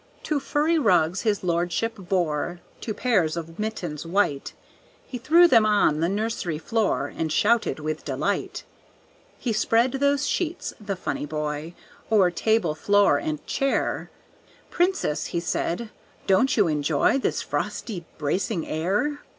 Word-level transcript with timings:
Two 0.23 0.39
furry 0.39 0.79
rugs 0.79 1.21
his 1.21 1.43
lordship 1.43 1.93
bore, 1.95 2.59
Two 2.79 2.91
pairs 2.95 3.37
of 3.37 3.59
mittens 3.59 4.03
white; 4.03 4.53
He 5.05 5.19
threw 5.19 5.47
them 5.47 5.63
on 5.63 5.99
the 5.99 6.09
nursery 6.09 6.57
floor 6.57 7.13
And 7.15 7.31
shouted 7.31 7.79
with 7.79 8.03
delight. 8.03 8.63
He 9.37 9.53
spread 9.53 9.91
those 9.91 10.25
sheets 10.25 10.73
the 10.81 10.95
funny 10.95 11.27
boy 11.27 11.75
O'er 12.11 12.31
table, 12.31 12.73
floor, 12.73 13.19
and 13.19 13.45
chair. 13.45 14.09
"Princess," 14.71 15.29
said 15.41 15.79
he, 15.79 15.89
"don't 16.25 16.57
you 16.57 16.67
enjoy 16.67 17.19
This 17.19 17.43
frosty, 17.43 18.03
bracing 18.17 18.67
air? 18.67 19.19